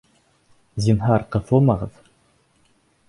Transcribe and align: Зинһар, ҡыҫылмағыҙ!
Зинһар, 0.85 1.27
ҡыҫылмағыҙ! 1.37 2.01